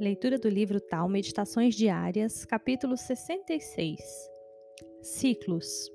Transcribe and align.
Leitura 0.00 0.38
do 0.38 0.48
livro 0.48 0.80
Tal 0.80 1.08
Meditações 1.08 1.74
Diárias, 1.74 2.44
capítulo 2.44 2.96
66 2.96 4.00
Ciclos 5.02 5.90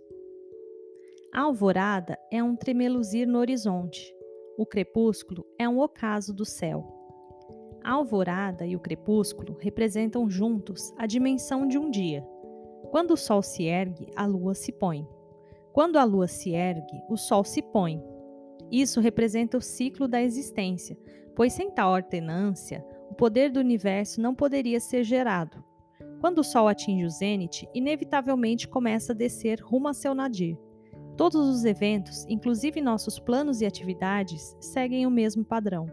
A 1.34 1.44
alvorada 1.44 2.20
é 2.30 2.44
um 2.44 2.54
tremeluzir 2.54 3.26
no 3.26 3.40
horizonte. 3.40 4.14
O 4.58 4.66
crepúsculo 4.66 5.46
é 5.58 5.70
um 5.70 5.80
ocaso 5.80 6.34
do 6.34 6.44
céu. 6.44 6.86
A 7.82 7.94
alvorada 7.94 8.66
e 8.66 8.76
o 8.76 8.80
crepúsculo 8.82 9.58
representam 9.58 10.30
juntos 10.30 10.94
a 10.98 11.06
dimensão 11.06 11.66
de 11.66 11.78
um 11.78 11.90
dia. 11.90 12.28
Quando 12.92 13.12
o 13.12 13.18
sol 13.18 13.42
se 13.42 13.64
ergue, 13.64 14.08
a 14.18 14.26
lua 14.26 14.54
se 14.54 14.74
põe. 14.74 15.08
Quando 15.72 15.96
a 15.96 16.04
lua 16.04 16.28
se 16.28 16.52
ergue, 16.52 17.02
o 17.10 17.16
sol 17.16 17.46
se 17.46 17.62
põe. 17.62 18.04
Isso 18.70 19.00
representa 19.00 19.58
o 19.58 19.62
ciclo 19.62 20.10
da 20.10 20.22
existência, 20.22 20.98
pois 21.34 21.54
sem 21.54 21.72
tal 21.72 21.94
ordenância, 21.94 22.86
o 23.14 23.16
poder 23.16 23.52
do 23.52 23.60
universo 23.60 24.20
não 24.20 24.34
poderia 24.34 24.80
ser 24.80 25.04
gerado. 25.04 25.64
Quando 26.20 26.40
o 26.40 26.44
Sol 26.44 26.68
atinge 26.68 27.06
o 27.06 27.10
zênite, 27.12 27.70
inevitavelmente 27.72 28.68
começa 28.68 29.14
a 29.14 29.16
descer 29.16 29.62
rumo 29.62 29.88
a 29.88 29.94
seu 29.94 30.16
nadir. 30.16 30.58
Todos 31.16 31.48
os 31.48 31.64
eventos, 31.64 32.26
inclusive 32.28 32.82
nossos 32.82 33.20
planos 33.20 33.62
e 33.62 33.68
atividades, 33.68 34.58
seguem 34.60 35.06
o 35.06 35.12
mesmo 35.12 35.46
padrão. 35.46 35.86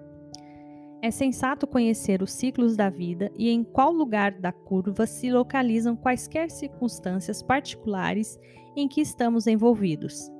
É 1.02 1.10
sensato 1.10 1.66
conhecer 1.66 2.22
os 2.22 2.32
ciclos 2.32 2.74
da 2.74 2.88
vida 2.88 3.30
e 3.36 3.50
em 3.50 3.62
qual 3.62 3.92
lugar 3.92 4.32
da 4.32 4.50
curva 4.50 5.06
se 5.06 5.30
localizam 5.30 5.94
quaisquer 5.94 6.50
circunstâncias 6.50 7.42
particulares 7.42 8.38
em 8.74 8.88
que 8.88 9.02
estamos 9.02 9.46
envolvidos. 9.46 10.32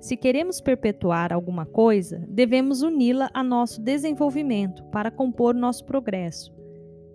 Se 0.00 0.16
queremos 0.16 0.60
perpetuar 0.60 1.32
alguma 1.32 1.66
coisa, 1.66 2.24
devemos 2.28 2.82
uni-la 2.82 3.30
a 3.34 3.42
nosso 3.42 3.80
desenvolvimento 3.80 4.84
para 4.84 5.10
compor 5.10 5.54
nosso 5.54 5.84
progresso. 5.84 6.56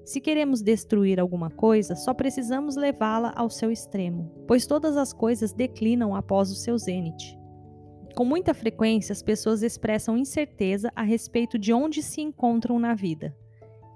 Se 0.04 0.20
queremos 0.20 0.62
destruir 0.62 1.18
alguma 1.18 1.50
coisa, 1.50 1.96
só 1.96 2.14
precisamos 2.14 2.76
levá-la 2.76 3.32
ao 3.38 3.50
seu 3.50 3.72
extremo, 3.72 4.30
pois 4.46 4.68
todas 4.68 4.98
as 4.98 5.14
coisas 5.14 5.54
declinam 5.54 6.14
após 6.14 6.52
o 6.52 6.56
seu 6.56 6.78
zênite. 6.78 7.40
Com 8.16 8.26
muita 8.26 8.54
frequência, 8.54 9.14
as 9.14 9.24
pessoas 9.24 9.64
expressam 9.64 10.18
incerteza 10.18 10.92
a 10.94 11.04
respeito 11.04 11.58
de 11.58 11.72
onde 11.72 12.04
se 12.04 12.22
encontram 12.22 12.78
na 12.80 12.94
vida. 12.94 13.34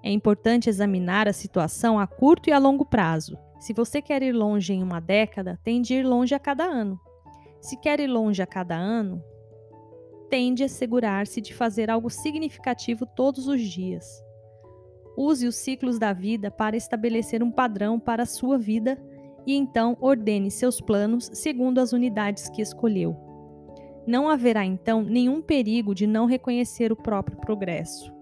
É 0.02 0.10
importante 0.10 0.70
examinar 0.70 1.28
a 1.28 1.34
situação 1.34 2.00
a 2.00 2.08
curto 2.08 2.50
e 2.50 2.54
a 2.54 2.58
longo 2.58 2.86
prazo. 2.86 3.38
Se 3.60 3.74
você 3.74 4.02
quer 4.02 4.24
ir 4.24 4.32
longe 4.32 4.72
em 4.72 4.82
uma 4.82 5.02
década, 5.02 5.60
tem 5.62 5.82
de 5.82 5.96
ir 5.96 6.04
longe 6.04 6.34
a 6.34 6.40
cada 6.40 6.64
ano. 6.64 6.98
Se 7.60 7.78
quer 7.78 8.00
ir 8.00 8.08
longe 8.08 8.42
a 8.42 8.46
cada 8.46 8.76
ano, 8.76 9.24
tende 10.30 10.64
a 10.64 10.66
assegurar-se 10.66 11.42
de 11.42 11.54
fazer 11.54 11.90
algo 11.90 12.10
significativo 12.10 13.06
todos 13.06 13.48
os 13.48 13.62
dias. 13.62 14.24
Use 15.18 15.48
os 15.48 15.56
ciclos 15.56 15.98
da 15.98 16.14
vida 16.14 16.52
para 16.52 16.78
estabelecer 16.78 17.42
um 17.42 17.52
padrão 17.52 18.00
para 18.00 18.24
a 18.24 18.28
sua 18.28 18.58
vida 18.58 19.02
e 19.46 19.56
então 19.56 19.98
ordene 20.00 20.52
seus 20.52 20.80
planos 20.82 21.30
segundo 21.34 21.80
as 21.80 21.94
unidades 21.94 22.50
que 22.50 22.62
escolheu. 22.62 23.16
Não 24.06 24.30
haverá 24.30 24.64
então 24.64 25.04
nenhum 25.04 25.42
perigo 25.42 25.96
de 25.96 26.06
não 26.06 26.26
reconhecer 26.26 26.92
o 26.92 26.96
próprio 26.96 27.38
progresso. 27.38 28.17